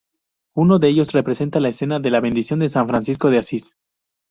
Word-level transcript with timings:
Uno 0.55 0.79
de 0.79 0.87
ellos 0.87 1.11
representa 1.11 1.59
la 1.59 1.69
escena 1.69 1.99
de 1.99 2.09
la 2.09 2.21
bendición 2.21 2.59
de 2.61 2.69
San 2.69 2.87
Francisco 2.87 3.29
de 3.29 3.37
Asís. 3.37 3.75